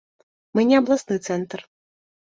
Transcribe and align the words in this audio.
Мы 0.55 0.65
не 0.71 0.79
абласны 0.81 1.21
цэнтр. 1.31 1.59